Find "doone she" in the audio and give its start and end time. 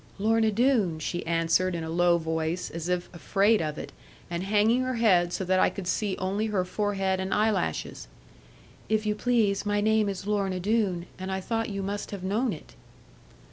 0.49-1.23